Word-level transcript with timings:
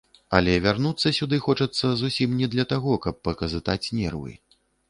Але 0.37 0.53
вярнуцца 0.63 1.11
сюды 1.17 1.39
хочацца 1.49 1.91
зусім 2.01 2.29
не 2.41 2.51
для 2.57 2.65
таго, 2.75 2.97
каб 3.07 3.23
паказытаць 3.29 3.83
нервы. 4.01 4.31